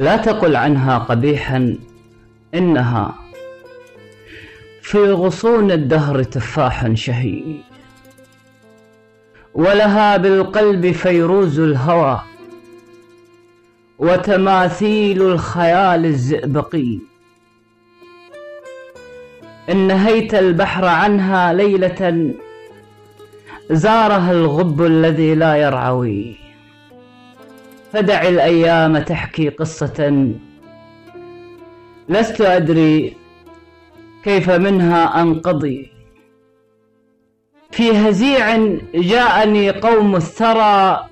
لا 0.00 0.16
تقل 0.16 0.56
عنها 0.56 0.98
قبيحا 0.98 1.78
إنها 2.54 3.14
في 4.82 5.12
غصون 5.12 5.70
الدهر 5.70 6.22
تفاح 6.22 6.92
شهي 6.94 7.42
ولها 9.54 10.16
بالقلب 10.16 10.90
فيروز 10.92 11.58
الهوى 11.60 12.20
وتماثيل 13.98 15.22
الخيال 15.22 16.06
الزئبقي. 16.06 16.98
إن 19.70 19.86
نهيت 19.86 20.34
البحر 20.34 20.84
عنها 20.84 21.52
ليلة 21.52 22.34
زارها 23.70 24.32
الغب 24.32 24.82
الذي 24.82 25.34
لا 25.34 25.56
يرعوي. 25.56 26.49
فدع 27.92 28.28
الأيام 28.28 28.98
تحكي 28.98 29.48
قصة. 29.48 30.28
لست 32.08 32.40
أدري 32.40 33.16
كيف 34.24 34.50
منها 34.50 35.22
أنقضي. 35.22 35.90
في 37.70 37.90
هزيع 37.90 38.76
جاءني 38.94 39.70
قوم 39.70 40.16
الثرى 40.16 41.06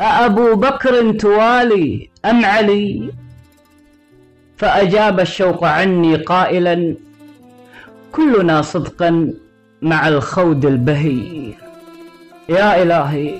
أأبو 0.00 0.54
بكر 0.54 1.12
توالي 1.12 2.10
أم 2.24 2.44
علي؟ 2.44 3.10
فأجاب 4.56 5.20
الشوق 5.20 5.64
عني 5.64 6.16
قائلا 6.16 6.96
كلنا 8.12 8.62
صدقا 8.62 9.34
مع 9.82 10.08
الخود 10.08 10.64
البهي. 10.64 11.52
يا 12.48 12.82
إلهي 12.82 13.34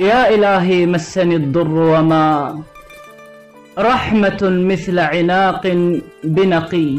يا 0.00 0.34
إلهي 0.34 0.86
مسني 0.86 1.36
الضر 1.36 1.68
وما 1.68 2.62
رحمة 3.78 4.38
مثل 4.42 4.98
عناق 4.98 5.66
بنقي. 6.24 6.98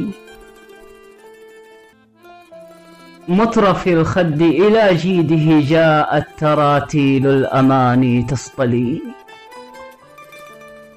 مطرف 3.28 3.88
الخد 3.88 4.42
إلى 4.42 4.96
جيده 4.96 5.68
جاءت 5.70 6.28
تراتيل 6.38 7.28
الأماني 7.28 8.24
تصطلي. 8.24 9.02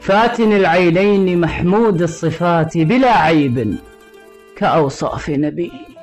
فاتن 0.00 0.52
العينين 0.52 1.40
محمود 1.40 2.02
الصفات 2.02 2.78
بلا 2.78 3.18
عيب 3.18 3.76
كأوصاف 4.56 5.30
نبي. 5.30 5.93